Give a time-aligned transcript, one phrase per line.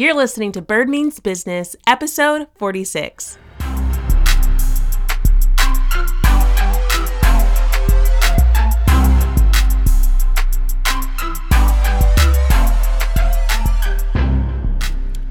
[0.00, 3.36] You're listening to Bird Means Business, episode 46.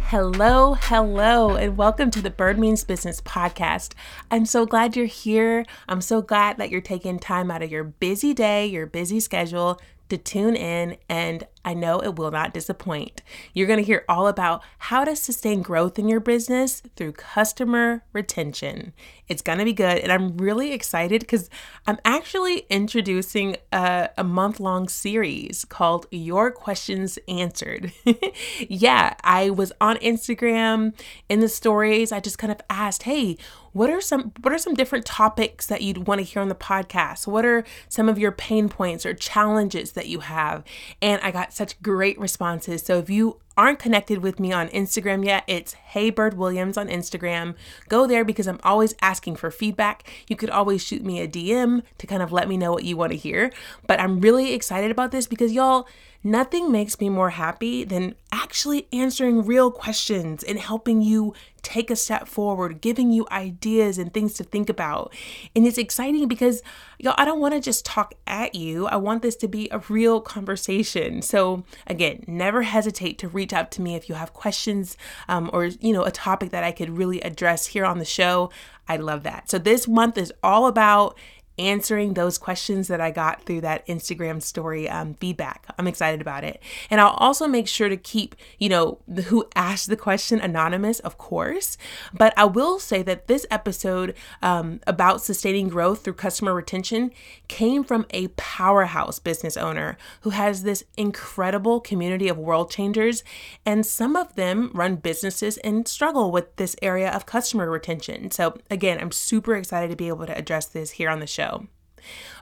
[0.01, 3.93] Hello, hello, and welcome to the Bird Means Business podcast.
[4.29, 5.65] I'm so glad you're here.
[5.88, 9.79] I'm so glad that you're taking time out of your busy day, your busy schedule
[10.09, 13.21] to tune in, and I know it will not disappoint.
[13.54, 18.05] You're going to hear all about how to sustain growth in your business through customer
[18.14, 18.93] retention.
[19.28, 21.50] It's going to be good, and I'm really excited because
[21.86, 27.92] I'm actually introducing a, a month long series called Your Questions Answered.
[28.70, 30.93] yeah, I was on Instagram
[31.28, 32.14] in the stories.
[32.14, 33.36] I just kind of asked, hey,
[33.78, 36.56] what are some what are some different topics that you'd want to hear on the
[36.56, 40.64] podcast what are some of your pain points or challenges that you have
[41.00, 42.84] and i got such great responses.
[42.84, 46.88] So if you aren't connected with me on Instagram yet, it's Hey Bird Williams on
[46.88, 47.56] Instagram.
[47.89, 50.08] Go there because I'm always asking for feedback.
[50.28, 52.96] You could always shoot me a DM to kind of let me know what you
[52.96, 53.52] want to hear.
[53.88, 55.88] But I'm really excited about this because y'all,
[56.28, 61.96] Nothing makes me more happy than actually answering real questions and helping you take a
[61.96, 65.14] step forward, giving you ideas and things to think about.
[65.56, 66.62] And it's exciting because
[66.98, 68.88] y'all, I don't want to just talk at you.
[68.88, 71.22] I want this to be a real conversation.
[71.22, 75.66] So again, never hesitate to reach out to me if you have questions um, or
[75.66, 78.52] you know a topic that I could really address here on the show.
[78.88, 79.50] I love that.
[79.50, 81.17] So this month is all about
[81.59, 85.66] answering those questions that I got through that Instagram story um, feedback.
[85.77, 86.61] I'm excited about it.
[86.89, 91.00] And I'll also make sure to keep, you know, the, who asked the question anonymous,
[91.00, 91.78] of course.
[92.13, 97.11] But I will say that this episode um, about sustaining growth through customer retention
[97.47, 103.23] came from a powerhouse business owner who has this incredible community of world changers.
[103.66, 108.31] And some of them run businesses and struggle with this area of customer retention.
[108.31, 111.47] So, again, I'm super excited to be able to address this here on the show.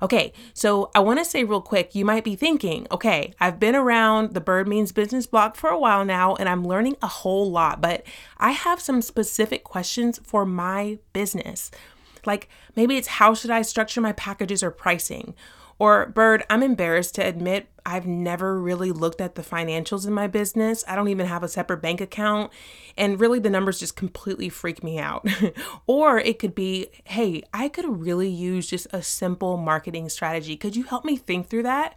[0.02, 3.76] Okay, so I want to say real quick, you might be thinking, okay, I've been
[3.76, 7.50] around the Bird Means Business blog for a while now and I'm learning a whole
[7.50, 8.06] lot, but
[8.38, 11.72] I have some specific questions for my business.
[12.26, 15.34] Like maybe it's how should I structure my packages or pricing?
[15.78, 20.28] Or, Bird, I'm embarrassed to admit I've never really looked at the financials in my
[20.28, 20.84] business.
[20.88, 22.52] I don't even have a separate bank account.
[22.98, 25.28] And really, the numbers just completely freak me out.
[25.88, 30.56] or it could be, hey, I could really use just a simple marketing strategy.
[30.56, 31.96] Could you help me think through that?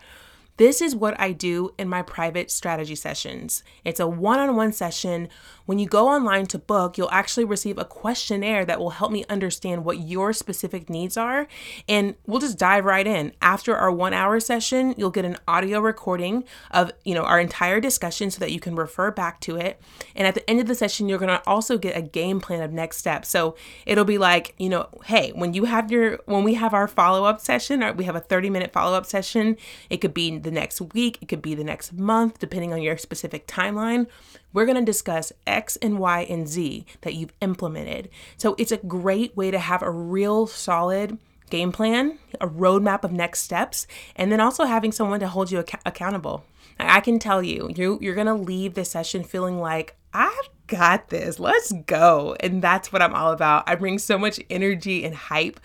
[0.58, 3.62] This is what I do in my private strategy sessions.
[3.84, 5.28] It's a one on one session.
[5.66, 9.24] When you go online to book, you'll actually receive a questionnaire that will help me
[9.28, 11.46] understand what your specific needs are.
[11.88, 13.34] And we'll just dive right in.
[13.40, 16.42] After our one hour session, you'll get an audio recording
[16.72, 19.80] of, you know, our entire discussion so that you can refer back to it.
[20.16, 22.72] And at the end of the session, you're to also get a game plan of
[22.72, 23.28] next steps.
[23.28, 23.54] So
[23.86, 27.24] it'll be like, you know, hey, when you have your, when we have our follow
[27.24, 29.56] up session, or we have a 30 minute follow up session,
[29.88, 32.96] it could be the next week, it could be the next month, depending on your
[32.96, 34.06] specific timeline.
[34.52, 38.08] We're going to discuss X and Y and Z that you've implemented.
[38.36, 41.18] So it's a great way to have a real solid
[41.50, 45.58] game plan, a roadmap of next steps, and then also having someone to hold you
[45.60, 46.44] ac- accountable.
[46.80, 51.08] I can tell you, you you're going to leave this session feeling like I've got
[51.08, 51.38] this.
[51.38, 52.36] Let's go.
[52.40, 53.64] And that's what I'm all about.
[53.66, 55.60] I bring so much energy and hype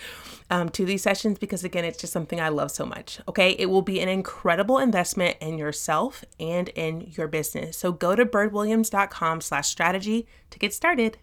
[0.53, 3.19] um, to these sessions because, again, it's just something I love so much.
[3.27, 3.55] Okay.
[3.57, 7.75] It will be an incredible investment in yourself and in your business.
[7.75, 11.17] So go to birdwilliams.com slash strategy to get started.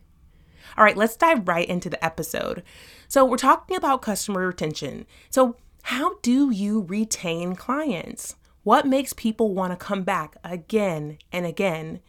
[0.77, 2.65] All right, let's dive right into the episode.
[3.09, 5.07] So, we're talking about customer retention.
[5.29, 8.37] So, how do you retain clients?
[8.63, 12.01] What makes people want to come back again and again?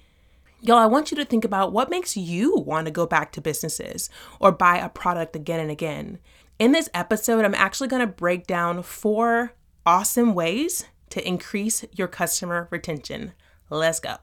[0.63, 3.41] Y'all, I want you to think about what makes you want to go back to
[3.41, 6.19] businesses or buy a product again and again.
[6.59, 9.53] In this episode, I'm actually going to break down four
[9.88, 13.33] awesome ways to increase your customer retention.
[13.72, 14.17] Let's go.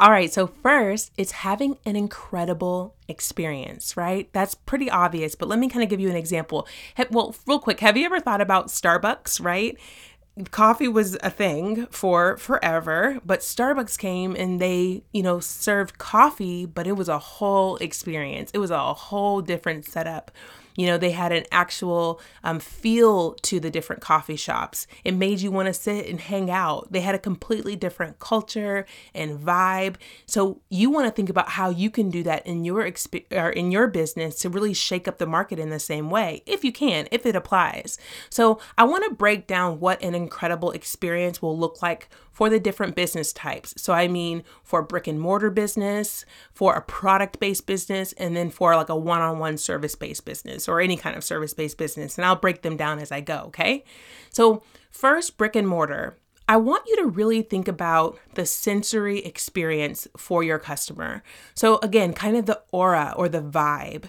[0.00, 4.28] All right, so first, it's having an incredible experience, right?
[4.32, 6.66] That's pretty obvious, but let me kind of give you an example.
[7.10, 9.78] Well, real quick, have you ever thought about Starbucks, right?
[10.44, 16.66] Coffee was a thing for forever, but Starbucks came and they, you know, served coffee,
[16.66, 18.50] but it was a whole experience.
[18.52, 20.30] It was a whole different setup
[20.80, 24.86] You know, they had an actual um, feel to the different coffee shops.
[25.04, 26.90] It made you want to sit and hang out.
[26.90, 29.96] They had a completely different culture and vibe.
[30.24, 33.50] So you want to think about how you can do that in your exp- or
[33.50, 36.72] in your business to really shake up the market in the same way, if you
[36.72, 37.98] can, if it applies.
[38.30, 42.08] So I want to break down what an incredible experience will look like
[42.40, 43.74] for the different business types.
[43.76, 46.24] So I mean for brick and mortar business,
[46.54, 50.24] for a product based business, and then for like a one on one service based
[50.24, 52.16] business or any kind of service based business.
[52.16, 53.84] And I'll break them down as I go, okay?
[54.30, 56.16] So, first, brick and mortar.
[56.48, 61.22] I want you to really think about the sensory experience for your customer.
[61.54, 64.06] So, again, kind of the aura or the vibe.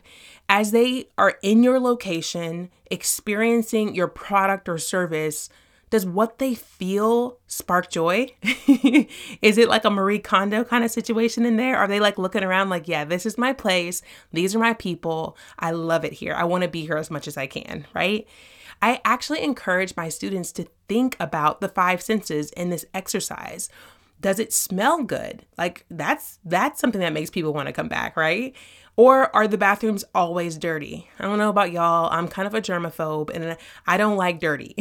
[0.49, 5.49] As they are in your location, experiencing your product or service,
[5.91, 8.27] does what they feel spark joy?
[9.41, 11.77] is it like a Marie Kondo kind of situation in there?
[11.77, 14.01] Are they like looking around like, yeah, this is my place.
[14.31, 15.37] These are my people.
[15.59, 16.33] I love it here.
[16.33, 18.25] I want to be here as much as I can, right?
[18.81, 23.69] I actually encourage my students to think about the five senses in this exercise.
[24.21, 25.45] Does it smell good?
[25.57, 28.55] Like that's that's something that makes people want to come back, right?
[29.01, 31.09] Or are the bathrooms always dirty?
[31.17, 32.07] I don't know about y'all.
[32.11, 33.57] I'm kind of a germaphobe and
[33.87, 34.75] I don't like dirty,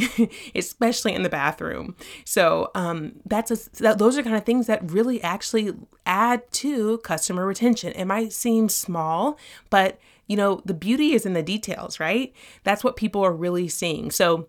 [0.55, 1.97] especially in the bathroom.
[2.27, 5.73] So um, that's a, that, those are kind of things that really actually
[6.05, 7.95] add to customer retention.
[7.95, 9.39] It might seem small,
[9.71, 12.35] but you know the beauty is in the details, right?
[12.63, 14.11] That's what people are really seeing.
[14.11, 14.49] So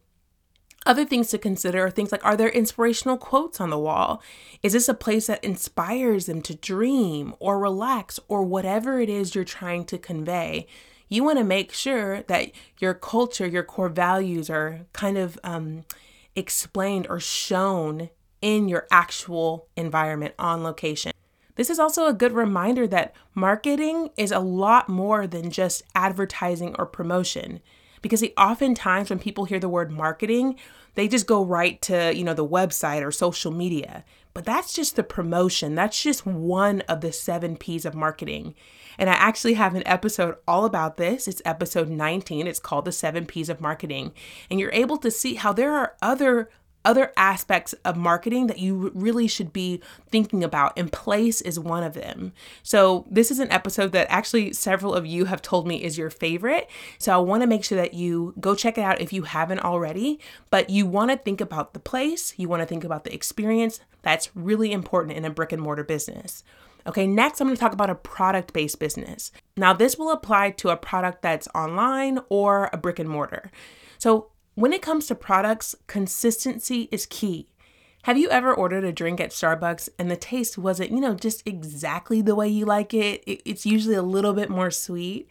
[0.85, 4.21] other things to consider are things like are there inspirational quotes on the wall?
[4.63, 9.35] Is this a place that inspires them to dream or relax or whatever it is
[9.35, 10.67] you're trying to convey?
[11.07, 15.83] You want to make sure that your culture, your core values are kind of um,
[16.35, 18.09] explained or shown
[18.41, 21.11] in your actual environment on location.
[21.55, 26.75] This is also a good reminder that marketing is a lot more than just advertising
[26.79, 27.61] or promotion
[28.01, 30.55] because oftentimes when people hear the word marketing,
[30.95, 34.03] they just go right to, you know, the website or social media.
[34.33, 35.75] But that's just the promotion.
[35.75, 38.55] That's just one of the seven P's of marketing.
[38.97, 41.27] And I actually have an episode all about this.
[41.27, 42.47] It's episode 19.
[42.47, 44.13] It's called The Seven P's of Marketing.
[44.49, 46.49] And you're able to see how there are other
[46.83, 51.83] other aspects of marketing that you really should be thinking about, and place is one
[51.83, 52.33] of them.
[52.63, 56.09] So, this is an episode that actually several of you have told me is your
[56.09, 56.69] favorite.
[56.97, 59.59] So, I want to make sure that you go check it out if you haven't
[59.59, 60.19] already.
[60.49, 63.79] But you want to think about the place, you want to think about the experience.
[64.01, 66.43] That's really important in a brick and mortar business.
[66.87, 69.31] Okay, next I'm to talk about a product based business.
[69.55, 73.51] Now, this will apply to a product that's online or a brick and mortar.
[73.99, 77.47] So, when it comes to products, consistency is key.
[78.05, 81.45] Have you ever ordered a drink at Starbucks and the taste wasn't, you know, just
[81.45, 83.23] exactly the way you like it?
[83.27, 85.29] It's usually a little bit more sweet.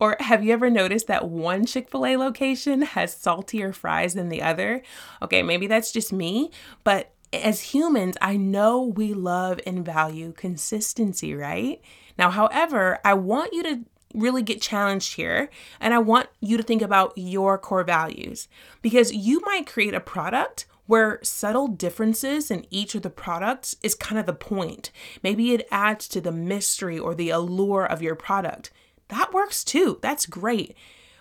[0.00, 4.30] Or have you ever noticed that one Chick fil A location has saltier fries than
[4.30, 4.82] the other?
[5.20, 6.50] Okay, maybe that's just me,
[6.84, 11.82] but as humans, I know we love and value consistency, right?
[12.18, 13.80] Now, however, I want you to
[14.16, 15.50] really get challenged here.
[15.80, 18.48] And I want you to think about your core values
[18.82, 23.94] because you might create a product where subtle differences in each of the products is
[23.94, 24.90] kind of the point.
[25.22, 28.70] Maybe it adds to the mystery or the allure of your product.
[29.08, 29.98] That works too.
[30.00, 30.76] That's great.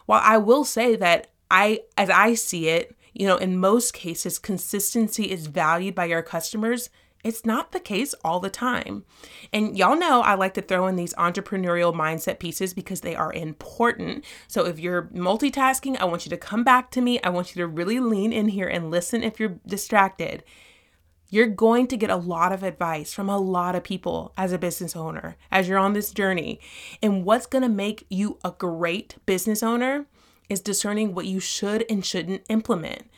[0.06, 4.40] While I will say that I as I see it, you know, in most cases
[4.40, 6.90] consistency is valued by your customers
[7.26, 9.04] it's not the case all the time.
[9.52, 13.34] And y'all know I like to throw in these entrepreneurial mindset pieces because they are
[13.34, 14.24] important.
[14.48, 17.20] So if you're multitasking, I want you to come back to me.
[17.24, 20.44] I want you to really lean in here and listen if you're distracted.
[21.28, 24.60] You're going to get a lot of advice from a lot of people as a
[24.60, 26.60] business owner as you're on this journey.
[27.02, 30.06] And what's going to make you a great business owner
[30.48, 33.10] is discerning what you should and shouldn't implement.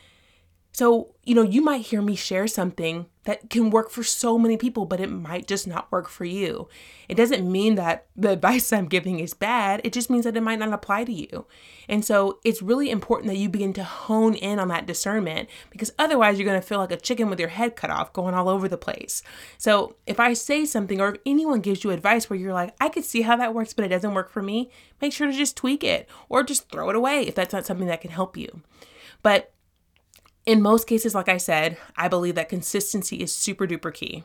[0.72, 4.56] So, you know, you might hear me share something that can work for so many
[4.56, 6.68] people, but it might just not work for you.
[7.08, 10.42] It doesn't mean that the advice I'm giving is bad, it just means that it
[10.42, 11.46] might not apply to you.
[11.88, 15.92] And so it's really important that you begin to hone in on that discernment because
[15.98, 18.68] otherwise you're to feel like a chicken with your head cut off going all over
[18.68, 19.22] the place.
[19.56, 22.88] So if I say something or if anyone gives you advice where you're like, I
[22.88, 24.70] could see how that works, but it doesn't work for me,
[25.00, 27.88] make sure to just tweak it or just throw it away if that's not something
[27.88, 28.62] that can help you.
[29.22, 29.52] But
[30.48, 34.24] in most cases, like I said, I believe that consistency is super duper key.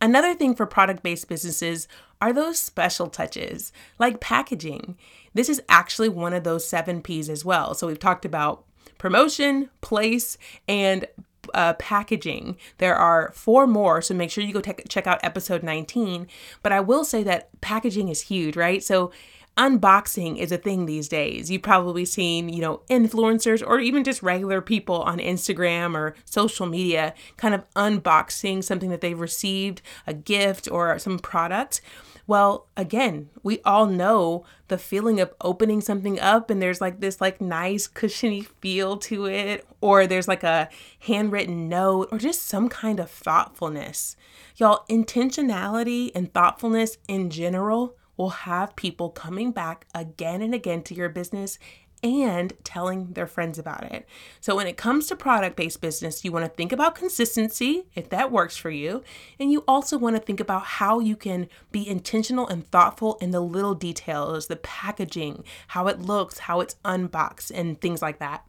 [0.00, 1.88] Another thing for product based businesses
[2.20, 4.96] are those special touches, like packaging.
[5.34, 7.74] This is actually one of those seven P's as well.
[7.74, 8.64] So we've talked about
[8.98, 11.04] promotion, place, and
[11.52, 12.56] uh, packaging.
[12.78, 16.28] There are four more, so make sure you go te- check out episode 19.
[16.62, 18.84] But I will say that packaging is huge, right?
[18.84, 19.10] So
[19.56, 21.50] unboxing is a thing these days.
[21.50, 26.66] You've probably seen, you know, influencers or even just regular people on Instagram or social
[26.66, 31.80] media kind of unboxing something that they've received, a gift or some product.
[32.26, 37.20] Well, again, we all know the feeling of opening something up and there's like this
[37.20, 40.68] like nice cushiony feel to it or there's like a
[41.00, 44.16] handwritten note or just some kind of thoughtfulness.
[44.56, 50.94] Y'all, intentionality and thoughtfulness in general will have people coming back again and again to
[50.94, 51.58] your business
[52.02, 54.06] and telling their friends about it.
[54.40, 58.10] So, when it comes to product based business, you want to think about consistency, if
[58.10, 59.02] that works for you.
[59.40, 63.30] And you also want to think about how you can be intentional and thoughtful in
[63.30, 68.44] the little details, the packaging, how it looks, how it's unboxed, and things like that.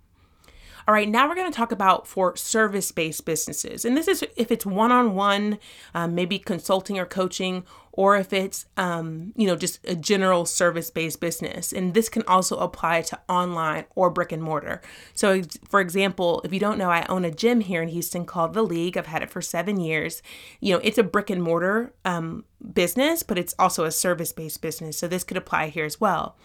[0.87, 3.83] All right, now we're going to talk about for service based businesses.
[3.83, 5.59] And this is if it's one on one,
[5.93, 11.19] maybe consulting or coaching, or if it's, um, you know, just a general service based
[11.19, 11.73] business.
[11.73, 14.81] And this can also apply to online or brick and mortar.
[15.13, 18.53] So, for example, if you don't know, I own a gym here in Houston called
[18.53, 18.95] The League.
[18.95, 20.21] I've had it for seven years.
[20.61, 24.61] You know, it's a brick and mortar um, business, but it's also a service based
[24.61, 24.97] business.
[24.97, 26.37] So, this could apply here as well.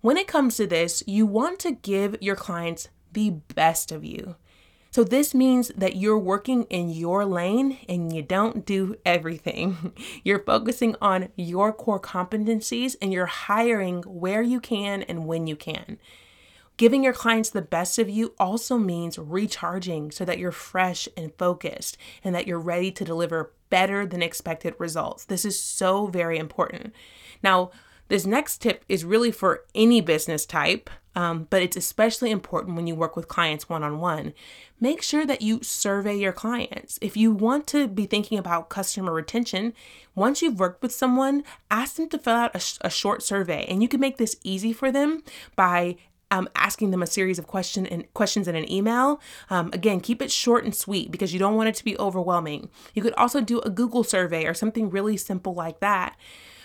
[0.00, 4.36] When it comes to this, you want to give your clients the best of you.
[4.90, 9.92] So, this means that you're working in your lane and you don't do everything.
[10.22, 15.56] You're focusing on your core competencies and you're hiring where you can and when you
[15.56, 15.98] can.
[16.76, 21.32] Giving your clients the best of you also means recharging so that you're fresh and
[21.38, 25.24] focused and that you're ready to deliver better than expected results.
[25.24, 26.92] This is so very important.
[27.42, 27.70] Now,
[28.08, 32.86] this next tip is really for any business type, um, but it's especially important when
[32.86, 34.34] you work with clients one on one.
[34.80, 36.98] Make sure that you survey your clients.
[37.00, 39.72] If you want to be thinking about customer retention,
[40.14, 43.64] once you've worked with someone, ask them to fill out a, sh- a short survey.
[43.68, 45.22] And you can make this easy for them
[45.56, 45.96] by
[46.30, 49.20] um, asking them a series of question and questions in an email.
[49.50, 52.70] Um, again, keep it short and sweet because you don't want it to be overwhelming.
[52.92, 56.16] You could also do a Google survey or something really simple like that.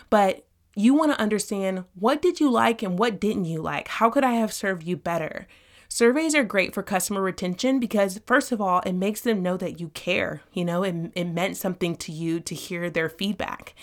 [0.09, 0.45] But
[0.79, 3.87] you want to understand what did you like and what didn't you like?
[3.87, 5.45] How could I have served you better?
[5.91, 9.79] Surveys are great for customer retention because, first of all, it makes them know that
[9.79, 10.43] you care.
[10.53, 13.73] You know, it, it meant something to you to hear their feedback.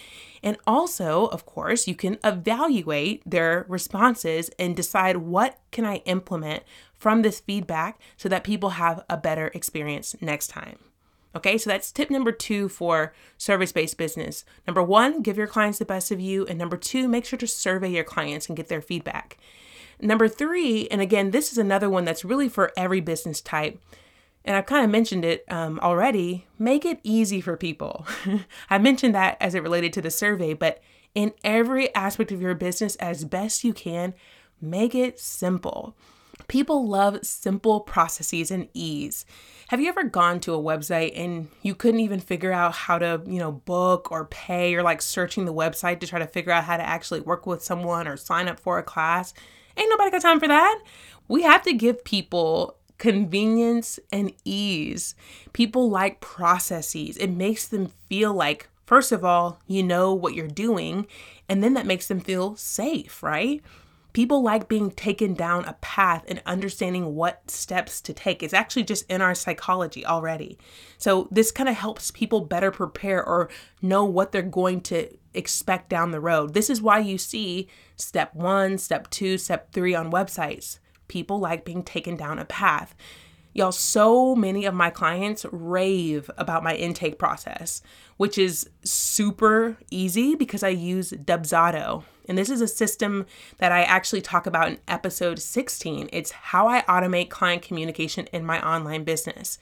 [0.42, 6.62] And also, of course, you can evaluate their responses and decide what can I implement
[6.94, 10.78] from this feedback so that people have a better experience next time.
[11.36, 14.46] Okay, so that's tip number two for service based business.
[14.66, 16.46] Number one, give your clients the best of you.
[16.46, 19.36] And number two, make sure to survey your clients and get their feedback.
[20.00, 23.78] Number three, and again, this is another one that's really for every business type.
[24.46, 26.46] And I've kind of mentioned it um, already.
[26.58, 28.06] Make it easy for people.
[28.70, 30.80] I mentioned that as it related to the survey, but
[31.14, 34.14] in every aspect of your business, as best you can,
[34.58, 35.94] make it simple.
[36.48, 39.26] People love simple processes and ease.
[39.68, 43.20] Have you ever gone to a website and you couldn't even figure out how to,
[43.26, 46.62] you know, book or pay or like searching the website to try to figure out
[46.62, 49.34] how to actually work with someone or sign up for a class?
[49.76, 50.80] Ain't nobody got time for that.
[51.26, 55.16] We have to give people convenience and ease.
[55.52, 57.16] People like processes.
[57.16, 61.08] It makes them feel like, first of all, you know what you're doing,
[61.48, 63.62] and then that makes them feel safe, right?
[64.16, 68.42] People like being taken down a path and understanding what steps to take.
[68.42, 70.56] It's actually just in our psychology already.
[70.96, 73.50] So, this kind of helps people better prepare or
[73.82, 76.54] know what they're going to expect down the road.
[76.54, 80.78] This is why you see step one, step two, step three on websites.
[81.08, 82.94] People like being taken down a path.
[83.52, 87.82] Y'all, so many of my clients rave about my intake process,
[88.16, 92.04] which is super easy because I use Dubsado.
[92.28, 93.26] And this is a system
[93.58, 96.08] that I actually talk about in episode 16.
[96.12, 99.58] It's how I automate client communication in my online business.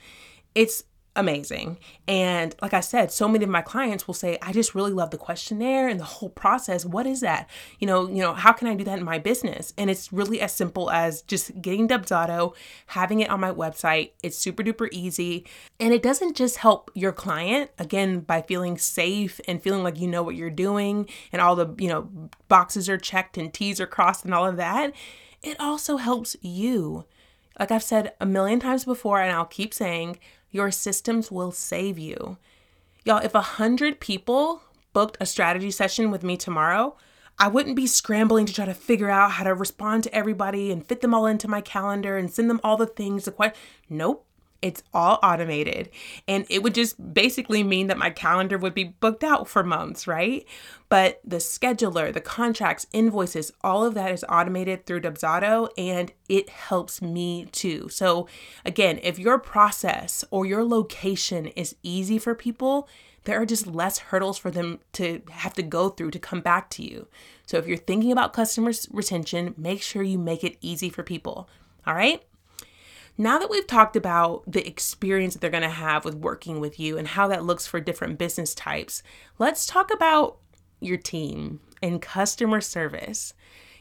[0.54, 0.85] It's
[1.16, 1.78] amazing.
[2.09, 5.11] And like I said, so many of my clients will say, I just really love
[5.11, 6.85] the questionnaire and the whole process.
[6.85, 7.49] What is that?
[7.78, 9.73] You know, you know, how can I do that in my business?
[9.78, 12.54] And it's really as simple as just getting Dubsado,
[12.87, 14.11] having it on my website.
[14.23, 15.47] It's super duper easy.
[15.78, 20.09] And it doesn't just help your client, again, by feeling safe and feeling like you
[20.09, 22.11] know what you're doing and all the, you know,
[22.49, 24.92] boxes are checked and T's are crossed and all of that.
[25.42, 27.04] It also helps you.
[27.61, 30.18] Like I've said a million times before, and I'll keep saying,
[30.54, 32.38] your systems will save you.
[33.04, 36.96] Y'all, if a hundred people booked a strategy session with me tomorrow,
[37.40, 40.87] I wouldn't be scrambling to try to figure out how to respond to everybody and
[40.87, 43.25] fit them all into my calendar and send them all the things.
[43.25, 43.56] The quite
[43.90, 44.24] nope.
[44.64, 45.90] It's all automated.
[46.26, 50.06] And it would just basically mean that my calendar would be booked out for months,
[50.06, 50.47] right?
[50.88, 56.49] But the scheduler, the contracts, invoices, all of that is automated through Dubsado and it
[56.49, 57.90] helps me too.
[57.90, 58.26] So,
[58.64, 62.88] again, if your process or your location is easy for people,
[63.25, 66.71] there are just less hurdles for them to have to go through to come back
[66.71, 67.06] to you.
[67.44, 71.50] So, if you're thinking about customer retention, make sure you make it easy for people.
[71.87, 72.23] All right?
[73.16, 76.80] Now that we've talked about the experience that they're going to have with working with
[76.80, 79.02] you and how that looks for different business types,
[79.38, 80.38] let's talk about
[80.80, 83.35] your team and customer service.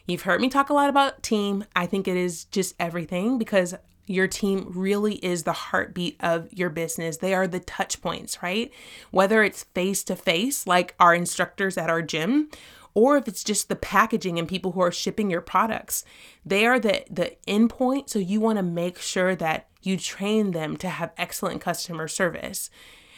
[0.06, 1.64] You've heard me talk a lot about team.
[1.74, 3.74] I think it is just everything because
[4.06, 7.16] your team really is the heartbeat of your business.
[7.16, 8.70] They are the touch points, right?
[9.10, 12.50] Whether it's face to face, like our instructors at our gym,
[12.94, 16.04] or if it's just the packaging and people who are shipping your products.
[16.46, 20.76] They are the the endpoint, so you want to make sure that you train them
[20.78, 22.70] to have excellent customer service.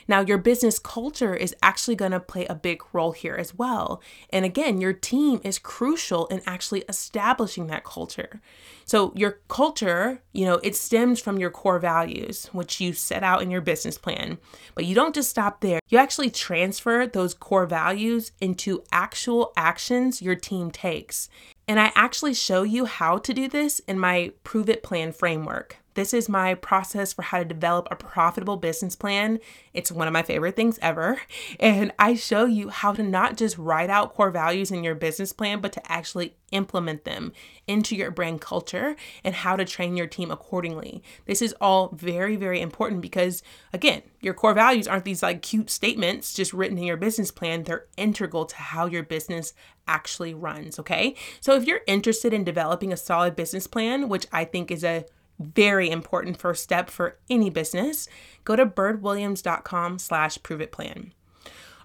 [0.08, 4.00] Now, your business culture is actually going to play a big role here as well.
[4.30, 8.40] And again, your team is crucial in actually establishing that culture.
[8.84, 13.42] So, your culture, you know, it stems from your core values, which you set out
[13.42, 14.38] in your business plan.
[14.74, 15.80] But you don't just stop there.
[15.88, 21.28] You actually transfer those core values into actual actions your team takes.
[21.68, 25.78] And I actually show you how to do this in my Prove It Plan framework.
[25.96, 29.40] This is my process for how to develop a profitable business plan.
[29.72, 31.20] It's one of my favorite things ever.
[31.58, 35.32] And I show you how to not just write out core values in your business
[35.32, 37.32] plan, but to actually implement them
[37.66, 41.02] into your brand culture and how to train your team accordingly.
[41.24, 45.70] This is all very, very important because, again, your core values aren't these like cute
[45.70, 47.62] statements just written in your business plan.
[47.62, 49.54] They're integral to how your business
[49.88, 50.78] actually runs.
[50.78, 51.14] Okay.
[51.40, 55.06] So if you're interested in developing a solid business plan, which I think is a
[55.38, 58.08] very important first step for any business,
[58.44, 61.12] go to birdwilliams.com slash prove it plan.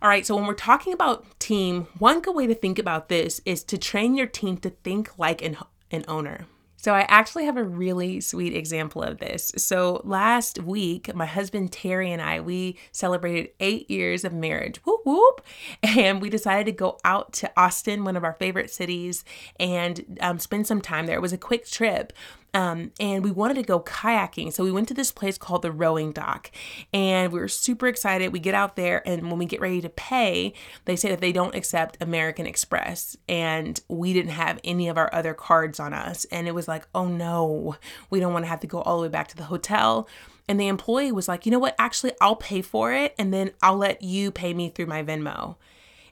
[0.01, 3.39] All right, so when we're talking about team, one good way to think about this
[3.45, 5.57] is to train your team to think like an,
[5.91, 6.47] an owner.
[6.81, 9.51] So, I actually have a really sweet example of this.
[9.55, 14.77] So, last week, my husband Terry and I, we celebrated eight years of marriage.
[14.77, 15.45] Whoop, whoop.
[15.83, 19.23] And we decided to go out to Austin, one of our favorite cities,
[19.59, 21.17] and um, spend some time there.
[21.17, 22.13] It was a quick trip.
[22.53, 24.51] Um, and we wanted to go kayaking.
[24.51, 26.51] So we went to this place called the Rowing Dock,
[26.93, 28.33] and we were super excited.
[28.33, 30.53] We get out there, and when we get ready to pay,
[30.83, 35.09] they say that they don't accept American Express, and we didn't have any of our
[35.13, 36.25] other cards on us.
[36.25, 37.77] And it was like, oh no,
[38.09, 40.09] we don't want to have to go all the way back to the hotel.
[40.49, 41.75] And the employee was like, you know what?
[41.79, 45.55] Actually, I'll pay for it, and then I'll let you pay me through my Venmo.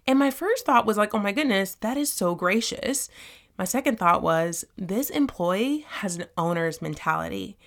[0.08, 3.10] And my first thought was like, oh my goodness, that is so gracious.
[3.60, 7.58] My second thought was this employee has an owner's mentality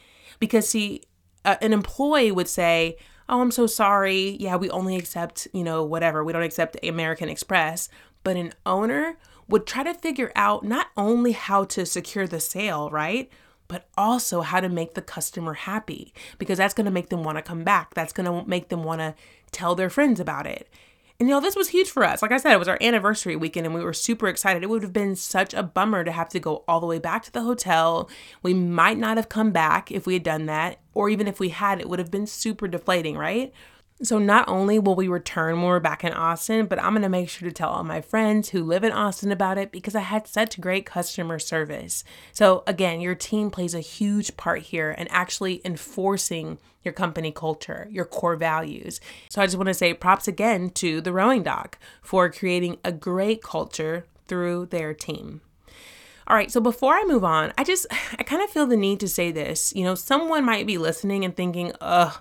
[0.40, 1.02] because see,
[1.44, 2.96] uh, an employee would say,
[3.28, 4.37] Oh, I'm so sorry.
[4.40, 6.24] Yeah, we only accept, you know, whatever.
[6.24, 7.90] We don't accept American Express.
[8.24, 12.88] But an owner would try to figure out not only how to secure the sale,
[12.90, 13.31] right?
[13.68, 17.37] But also how to make the customer happy because that's going to make them want
[17.37, 17.94] to come back.
[17.94, 19.14] That's going to make them want to
[19.50, 20.68] tell their friends about it.
[21.22, 22.20] And you know, this was huge for us.
[22.20, 24.64] Like I said, it was our anniversary weekend and we were super excited.
[24.64, 27.22] It would have been such a bummer to have to go all the way back
[27.22, 28.11] to the hotel.
[28.42, 31.50] We might not have come back if we had done that, or even if we
[31.50, 33.52] had, it would have been super deflating, right?
[34.03, 37.29] So not only will we return when we're back in Austin, but I'm to make
[37.29, 40.27] sure to tell all my friends who live in Austin about it because I had
[40.27, 42.03] such great customer service.
[42.33, 47.87] So again, your team plays a huge part here in actually enforcing your company culture,
[47.93, 49.01] your core values.
[49.29, 52.91] So I just want to say props again to the Rowing Dock for creating a
[52.91, 55.43] great culture through their team.
[56.27, 57.87] All right, so before I move on, I just
[58.19, 59.73] I kind of feel the need to say this.
[59.77, 62.15] You know, someone might be listening and thinking, "Ugh,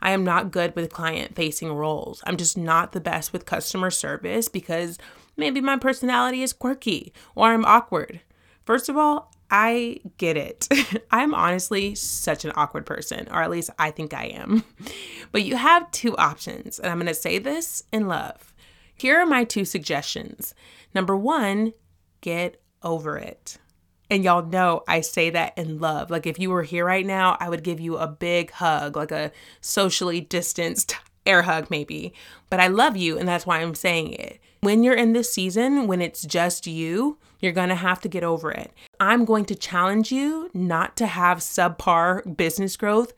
[0.00, 2.22] I am not good with client facing roles.
[2.26, 4.98] I'm just not the best with customer service because
[5.36, 8.20] maybe my personality is quirky or I'm awkward.
[8.64, 10.68] First of all, I get it.
[11.10, 14.64] I'm honestly such an awkward person, or at least I think I am.
[15.32, 18.54] But you have two options, and I'm to say this in love.
[18.94, 20.54] Here are my two suggestions.
[20.94, 21.74] Number one,
[22.22, 23.58] get over it.
[24.10, 26.10] And y'all know I say that in love.
[26.10, 29.10] Like if you were here right now, I would give you a big hug, like
[29.10, 32.14] a socially distanced air hug, maybe.
[32.48, 34.40] But I love you, and that's why I'm saying it.
[34.60, 38.50] When you're in this season, when it's just you, you're gonna have to get over
[38.50, 38.72] it.
[39.00, 43.12] I'm going to challenge you not to have subpar business growth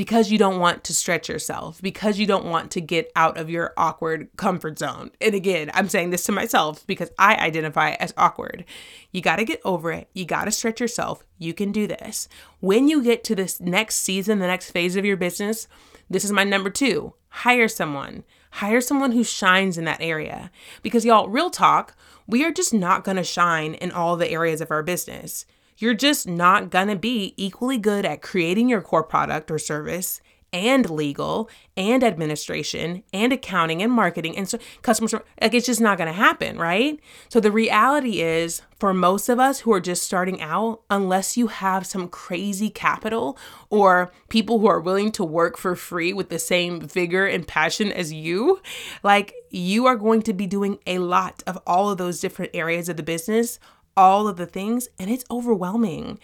[0.00, 3.50] because you don't want to stretch yourself, because you don't want to get out of
[3.50, 5.10] your awkward comfort zone.
[5.20, 8.64] And again, I'm saying this to myself because I identify as awkward.
[9.12, 10.08] You got to get over it.
[10.14, 11.22] You got to stretch yourself.
[11.36, 12.30] You can do this.
[12.60, 15.68] When you get to this next season, the next phase of your business,
[16.08, 18.24] this is my number two hire someone.
[18.52, 20.50] Hire someone who shines in that area.
[20.82, 21.94] Because, y'all, real talk,
[22.26, 25.44] we are just not to shine in all the areas of our business.
[25.80, 30.20] You're just not gonna be equally good at creating your core product or service
[30.52, 35.96] and legal and administration and accounting and marketing and so customer like it's just not
[35.96, 36.98] going to happen right?
[37.28, 41.48] So the reality is for most of us who are just starting out unless you
[41.48, 43.38] have some crazy capital
[43.68, 47.92] or people who are willing to work for free with the same vigor and passion
[47.92, 48.60] as you
[49.02, 52.88] like you are going to be doing a lot of all of those different areas
[52.88, 53.58] of the business
[53.96, 56.18] all of the things and it's overwhelming.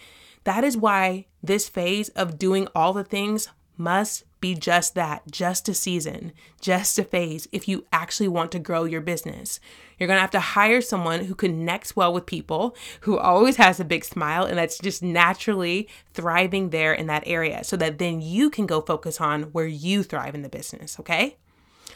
[0.45, 5.69] That is why this phase of doing all the things must be just that, just
[5.69, 9.61] a season, just a phase if you actually want to grow your business.
[9.99, 13.85] You're to have to hire someone who connects well with people, who always has a
[13.85, 18.51] big smile, and that's just naturally thriving there in that area so that then you
[18.51, 21.37] can go focus on where you thrive in the business, okay?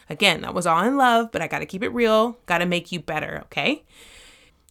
[0.09, 2.66] Again, that was all in love, but I got to keep it real, got to
[2.66, 3.85] make you better, okay?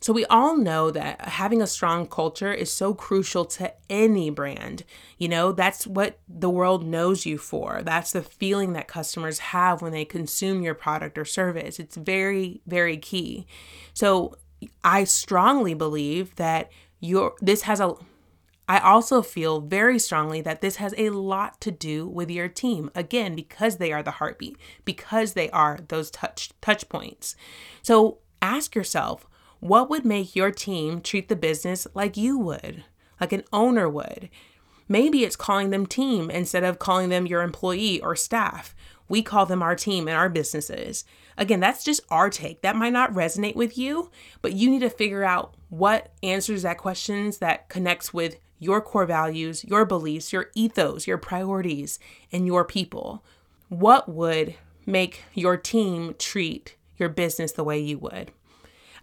[0.01, 4.83] So, we all know that having a strong culture is so crucial to any brand.
[5.17, 7.81] You know, that's what the world knows you for.
[7.83, 11.79] That's the feeling that customers have when they consume your product or service.
[11.79, 13.45] It's very, very key.
[13.93, 14.37] So,
[14.83, 17.93] I strongly believe that your this has a
[18.69, 22.91] I also feel very strongly that this has a lot to do with your team.
[22.93, 27.35] Again, because they are the heartbeat, because they are those touch touch points.
[27.81, 29.27] So, ask yourself,
[29.59, 32.85] what would make your team treat the business like you would,
[33.19, 34.29] like an owner would?
[34.87, 38.75] Maybe it's calling them team instead of calling them your employee or staff.
[39.07, 41.03] We call them our team in our businesses.
[41.37, 42.61] Again, that's just our take.
[42.61, 46.77] That might not resonate with you, but you need to figure out what answers that
[46.77, 51.99] questions that connects with your core values, your beliefs, your ethos, your priorities,
[52.31, 53.23] and your people.
[53.69, 58.31] What would make your team treat your business the way you would?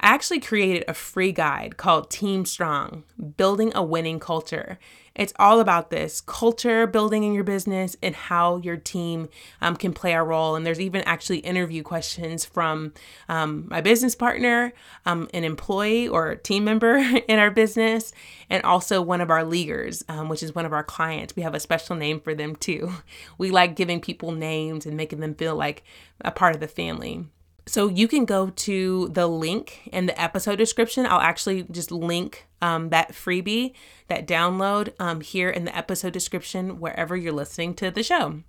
[0.00, 3.04] I actually created a free guide called Team Strong
[3.36, 4.78] Building a Winning Culture.
[5.14, 9.30] It's all about this culture building in your business and how your team
[9.62, 10.54] um, can play a role.
[10.54, 12.92] And there's even actually interview questions from
[13.28, 14.74] um, my business partner,
[15.06, 16.96] um, an employee or team member
[17.28, 18.12] in our business,
[18.50, 21.34] and also one of our leaguers, um, which is one of our clients.
[21.34, 22.92] We have a special name for them too.
[23.38, 25.82] We like giving people names and making them feel like
[26.20, 27.26] a part of the family.
[27.68, 31.04] So you can go to the link in the episode description.
[31.04, 33.72] I'll actually just link um, that freebie,
[34.06, 38.42] that download um, here in the episode description, wherever you're listening to the show.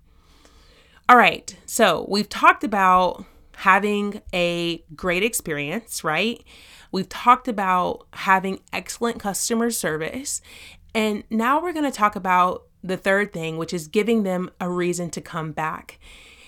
[1.08, 1.56] All right.
[1.66, 3.24] So we've talked about
[3.56, 6.44] having a great experience, right?
[6.92, 10.40] We've talked about having excellent customer service.
[10.94, 14.70] And now we're going to talk about the third thing, which is giving them a
[14.70, 15.98] reason to come back.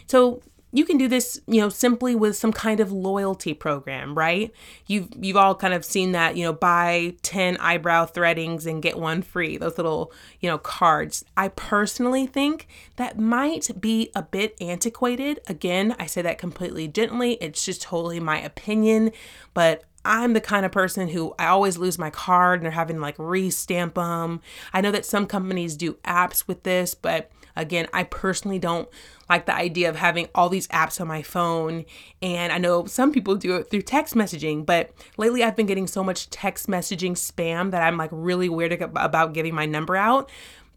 [0.06, 4.52] So you can do this, you know, simply with some kind of loyalty program, right?
[4.86, 8.98] You've you've all kind of seen that, you know, buy 10 eyebrow threadings and get
[8.98, 11.24] one free, those little, you know, cards.
[11.36, 15.40] I personally think that might be a bit antiquated.
[15.48, 17.32] Again, I say that completely gently.
[17.34, 19.10] It's just totally my opinion,
[19.54, 23.00] but I'm the kind of person who I always lose my card and they're having
[23.00, 24.40] like re-stamp them.
[24.72, 28.88] I know that some companies do apps with this, but again, I personally don't
[29.28, 31.84] like the idea of having all these apps on my phone.
[32.20, 35.86] And I know some people do it through text messaging, but lately I've been getting
[35.86, 40.28] so much text messaging spam that I'm like really weird about giving my number out.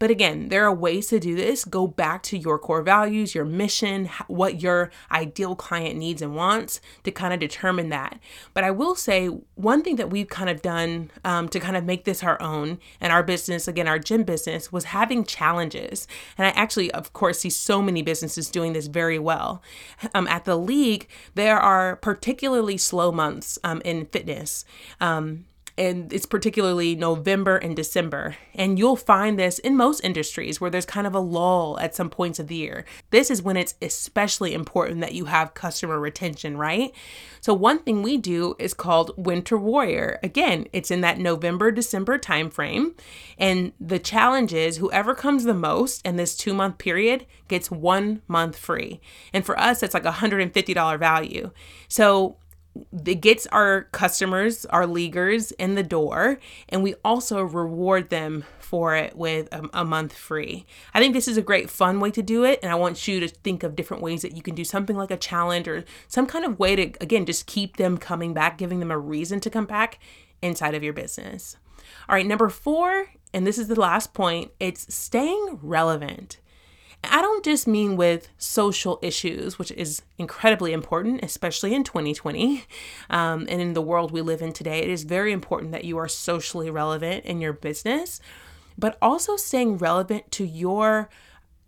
[0.04, 1.64] But again, there are ways to do this.
[1.64, 6.82] Go back to your core values, your mission, what your ideal client needs and wants
[7.04, 8.20] to kind of determine that.
[8.52, 11.86] But I will say one thing that we've kind of done um, to kind of
[11.86, 16.06] make this our own and our business, again, our gym business, was having challenges.
[16.36, 19.62] And I actually, of course, see so many businesses doing this very well.
[20.12, 24.66] Um, at the league, there are particularly slow months um, in fitness.
[25.00, 28.36] Um, and it's particularly November and December.
[28.54, 32.10] And you'll find this in most industries where there's kind of a lull at some
[32.10, 32.84] points of the year.
[33.10, 36.92] This is when it's especially important that you have customer retention, right?
[37.40, 40.20] So, one thing we do is called Winter Warrior.
[40.22, 42.96] Again, it's in that November December timeframe.
[43.36, 48.22] And the challenge is whoever comes the most in this two month period gets one
[48.28, 49.00] month free.
[49.32, 51.50] And for us, it's like a $150 value.
[51.88, 52.36] So,
[53.04, 58.96] it gets our customers, our leaguers in the door, and we also reward them for
[58.96, 60.66] it with a, a, month free.
[60.92, 63.20] I think this is a great fun way to do it, and I want you
[63.20, 66.26] to think of different ways that you can do something like a challenge or some
[66.26, 69.50] kind of way to, again, just keep them coming back, giving them a reason to
[69.50, 69.98] come back
[70.42, 71.56] inside of your business.
[72.08, 76.38] All right, number four, and this is the last point, it's staying relevant.
[77.10, 82.64] I don't just mean with social issues, which is incredibly important, especially in 2020
[83.10, 84.80] um, and in the world we live in today.
[84.80, 88.20] It is very important that you are socially relevant in your business,
[88.78, 91.08] but also staying relevant to your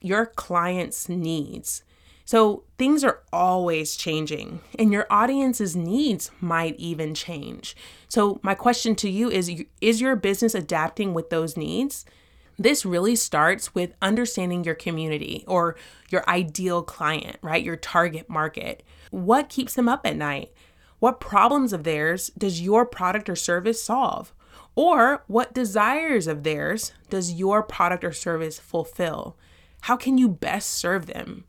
[0.00, 1.82] your clients' needs.
[2.24, 7.76] So things are always changing, and your audience's needs might even change.
[8.08, 12.04] So my question to you is: Is your business adapting with those needs?
[12.58, 15.76] This really starts with understanding your community or
[16.10, 17.62] your ideal client, right?
[17.62, 18.82] Your target market.
[19.10, 20.52] What keeps them up at night?
[20.98, 24.32] What problems of theirs does your product or service solve?
[24.74, 29.36] Or what desires of theirs does your product or service fulfill?
[29.82, 31.44] How can you best serve them?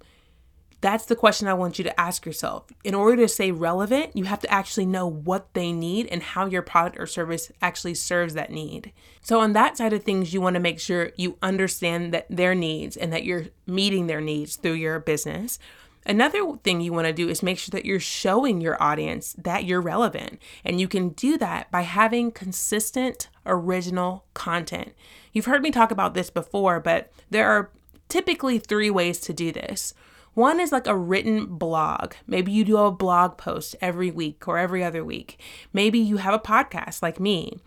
[0.87, 2.63] That's the question I want you to ask yourself.
[2.85, 6.45] In order to stay relevant, you have to actually know what they need and how
[6.45, 8.93] your product or service actually serves that need.
[9.21, 12.55] So, on that side of things, you want to make sure you understand that their
[12.55, 15.59] needs and that you're meeting their needs through your business.
[16.05, 19.65] Another thing you want to do is make sure that you're showing your audience that
[19.65, 20.41] you're relevant.
[20.63, 24.93] And you can do that by having consistent, original content.
[25.33, 27.71] You've heard me talk about this before, but there are
[28.07, 29.93] typically three ways to do this.
[30.37, 32.13] One is like a written blog.
[32.27, 35.41] Maybe you do a blog post every week or every other week.
[35.73, 37.57] Maybe you have a podcast like me.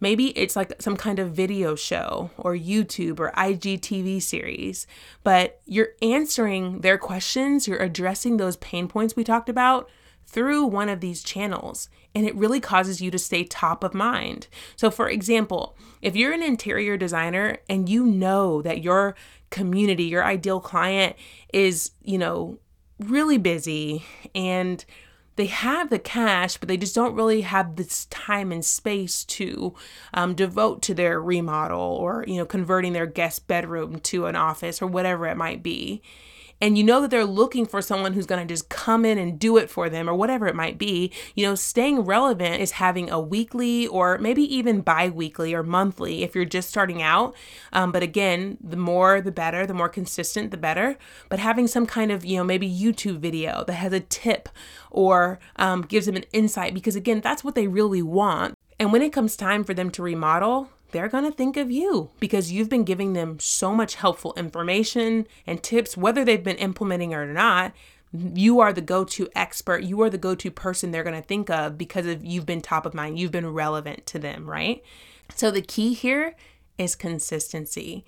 [0.00, 4.86] Maybe it's like some kind of video show or YouTube or IGTV series,
[5.22, 9.90] but you're answering their questions, you're addressing those pain points we talked about
[10.24, 14.46] through one of these channels, and it really causes you to stay top of mind.
[14.76, 19.14] So, for example, if you're an interior designer and you know that your
[19.50, 21.16] community, your ideal client
[21.52, 22.58] is, you know,
[23.00, 24.84] really busy and
[25.36, 29.74] they have the cash, but they just don't really have this time and space to
[30.12, 34.80] um, devote to their remodel or, you know, converting their guest bedroom to an office
[34.80, 36.02] or whatever it might be
[36.60, 39.38] and you know that they're looking for someone who's going to just come in and
[39.38, 43.10] do it for them or whatever it might be, you know, staying relevant is having
[43.10, 47.34] a weekly or maybe even bi weekly or monthly if you're just starting out.
[47.72, 50.96] Um, but again, the more the better, the more consistent, the better.
[51.28, 54.48] But having some kind of, you know, maybe YouTube video that has a tip
[54.90, 58.54] or um, gives them an insight because again, that's what they really want.
[58.78, 62.10] And when it comes time for them to remodel, they're going to think of you
[62.20, 67.10] because you've been giving them so much helpful information and tips, whether they've been implementing
[67.10, 67.72] it or not.
[68.12, 69.82] You are the go to expert.
[69.82, 72.62] You are the go to person they're going to think of because of you've been
[72.62, 73.18] top of mind.
[73.18, 74.84] You've been relevant to them, right?
[75.34, 76.36] So the key here
[76.78, 78.04] is consistency.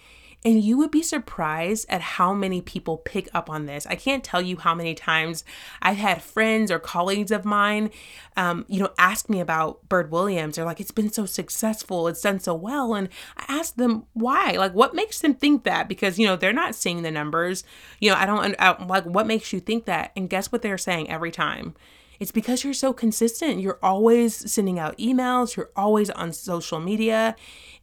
[0.47, 3.85] And you would be surprised at how many people pick up on this.
[3.85, 5.43] I can't tell you how many times
[5.83, 7.91] I've had friends or colleagues of mine,
[8.37, 10.55] um, you know, ask me about Bird Williams.
[10.55, 12.95] They're like, it's been so successful, it's done so well.
[12.95, 15.89] And I ask them why, like, what makes them think that?
[15.89, 17.65] Because, you know, they're not seeing the numbers.
[18.01, 20.13] You know, I don't, I, like, what makes you think that?
[20.15, 21.75] And guess what they're saying every time?
[22.19, 23.61] It's because you're so consistent.
[23.61, 27.37] You're always sending out emails, you're always on social media.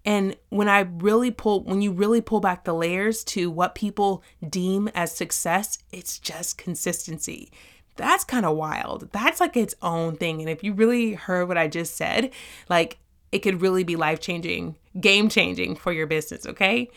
[0.06, 4.24] And when I really pull, when you really pull back the layers to what people
[4.48, 7.52] deem as success, it's just consistency.
[7.96, 9.10] That's kind of wild.
[9.12, 10.42] That's like its own thing.
[10.42, 12.32] And if you really heard what I just said,
[12.70, 12.98] like
[13.32, 16.90] it could really be life changing, game changing for your business, okay?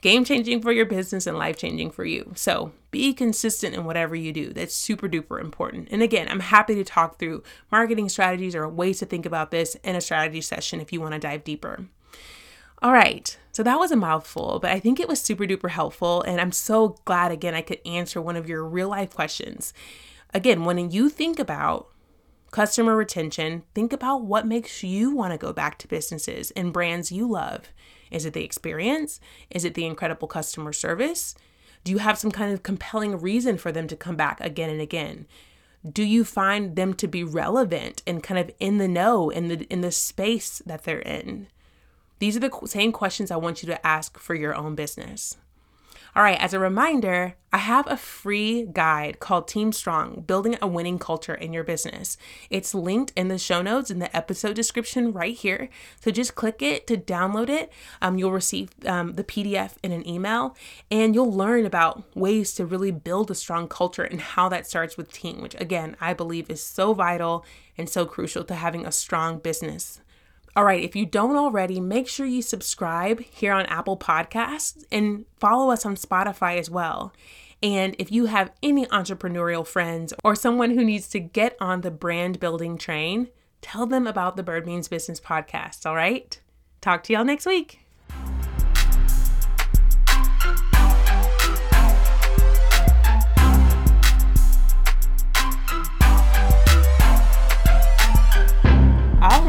[0.00, 2.32] Game changing for your business and life changing for you.
[2.36, 4.52] So be consistent in whatever you do.
[4.52, 5.88] That's super duper important.
[5.90, 9.74] And again, I'm happy to talk through marketing strategies or ways to think about this
[9.82, 11.86] in a strategy session if you want to dive deeper.
[12.80, 16.22] All right, so that was a mouthful, but I think it was super duper helpful.
[16.22, 19.72] And I'm so glad again I could answer one of your real life questions.
[20.32, 21.88] Again, when you think about
[22.52, 27.10] customer retention, think about what makes you want to go back to businesses and brands
[27.10, 27.72] you love.
[28.10, 29.20] Is it the experience?
[29.50, 31.34] Is it the incredible customer service?
[31.84, 34.80] Do you have some kind of compelling reason for them to come back again and
[34.80, 35.26] again?
[35.90, 39.64] Do you find them to be relevant and kind of in the know in the
[39.70, 41.46] in the space that they're in?
[42.18, 45.36] These are the same questions I want you to ask for your own business.
[46.16, 50.66] All right, as a reminder, I have a free guide called Team Strong Building a
[50.66, 52.16] Winning Culture in Your Business.
[52.48, 55.68] It's linked in the show notes in the episode description right here.
[56.00, 57.70] So just click it to download it.
[58.00, 60.56] Um, you'll receive um, the PDF in an email
[60.90, 64.96] and you'll learn about ways to really build a strong culture and how that starts
[64.96, 67.44] with team, which again, I believe is so vital
[67.76, 70.00] and so crucial to having a strong business.
[70.56, 75.24] All right, if you don't already, make sure you subscribe here on Apple Podcasts and
[75.38, 77.12] follow us on Spotify as well.
[77.62, 81.90] And if you have any entrepreneurial friends or someone who needs to get on the
[81.90, 83.28] brand building train,
[83.60, 86.40] tell them about the Bird Means Business podcast, all right?
[86.80, 87.80] Talk to y'all next week.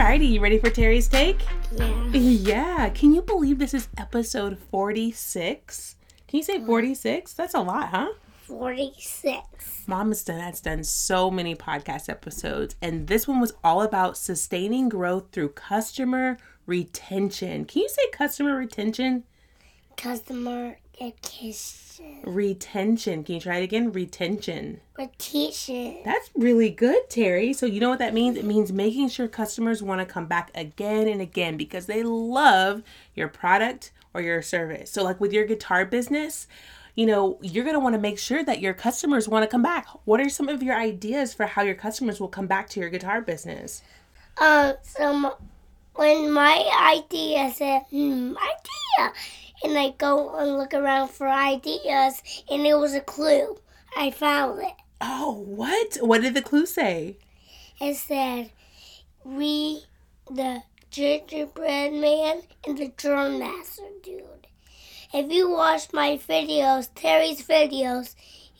[0.09, 1.39] Alrighty, you ready for Terry's take?
[1.71, 2.07] Yeah.
[2.13, 2.89] Yeah.
[2.89, 5.97] Can you believe this is episode 46?
[6.27, 7.33] Can you say 46?
[7.33, 8.13] That's a lot, huh?
[8.41, 9.83] 46.
[9.85, 14.17] Mom has done, has done so many podcast episodes, and this one was all about
[14.17, 17.65] sustaining growth through customer retention.
[17.65, 19.25] Can you say customer retention?
[19.95, 22.19] Customer acquisition.
[22.23, 23.23] Retention.
[23.23, 23.91] Can you try it again?
[23.91, 24.81] Retention.
[24.97, 25.99] Retention.
[26.05, 27.53] That's really good, Terry.
[27.53, 28.37] So, you know what that means?
[28.37, 32.83] It means making sure customers want to come back again and again because they love
[33.15, 34.91] your product or your service.
[34.91, 36.47] So, like with your guitar business,
[36.95, 39.63] you know, you're going to want to make sure that your customers want to come
[39.63, 39.87] back.
[40.05, 42.89] What are some of your ideas for how your customers will come back to your
[42.89, 43.81] guitar business?
[44.37, 45.31] Uh, so m-
[45.95, 49.13] when my idea said, hmm, idea,
[49.63, 53.57] and I go and look around for ideas, and it was a clue.
[53.95, 54.73] I found it.
[55.01, 55.97] Oh, what?
[56.01, 57.17] What did the clue say?
[57.79, 58.51] It said,
[59.23, 59.83] we,
[60.29, 64.47] the gingerbread man, and the drum master dude.
[65.13, 68.15] If you watch my videos, Terry's videos,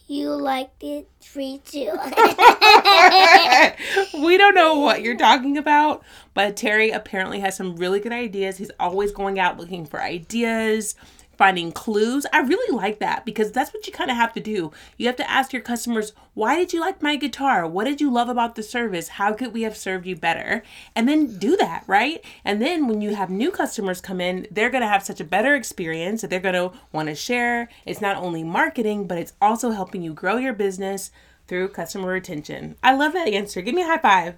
[0.09, 1.91] you liked it free too.
[4.23, 8.57] we don't know what you're talking about, but Terry apparently has some really good ideas.
[8.57, 10.95] He's always going out looking for ideas,
[11.39, 12.25] finding clues.
[12.33, 14.73] I really like that because that's what you kind of have to do.
[14.97, 17.65] You have to ask your customers, why did you like my guitar?
[17.65, 19.07] What did you love about the service?
[19.07, 20.63] How could we have served you better?
[20.97, 22.21] And then do that, right?
[22.43, 25.23] And then when you have new customers come in, they're going to have such a
[25.23, 27.69] better experience that they're going to want to share.
[27.85, 31.09] It's not only marketing, but it's also helping you grow your business
[31.47, 32.75] through customer retention.
[32.83, 33.61] I love that answer.
[33.61, 34.35] Give me a high five.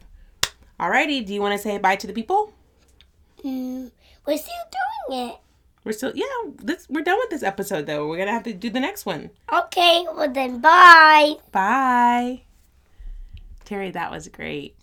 [0.80, 2.54] Alrighty, do you want to say bye to the people?
[3.44, 3.90] mm,
[4.28, 4.54] we're still
[5.10, 5.36] doing it.
[5.84, 6.26] We're still, yeah,
[6.58, 8.08] this, we're done with this episode though.
[8.08, 9.32] We're to have to do the next one.
[9.52, 11.36] Okay, well then bye.
[11.52, 12.44] Bye.
[13.66, 14.76] Terry, that was great.